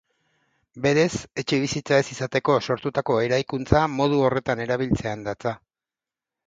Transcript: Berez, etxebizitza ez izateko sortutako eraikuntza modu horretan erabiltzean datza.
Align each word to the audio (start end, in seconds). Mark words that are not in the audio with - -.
Berez, 0.85 1.17
etxebizitza 1.41 1.99
ez 2.05 2.07
izateko 2.15 2.57
sortutako 2.69 3.19
eraikuntza 3.29 3.85
modu 4.01 4.27
horretan 4.31 4.67
erabiltzean 4.69 5.25
datza. 5.31 5.57